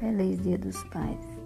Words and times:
Feliz 0.00 0.40
Dia 0.42 0.56
dos 0.56 0.82
Pais. 0.84 1.39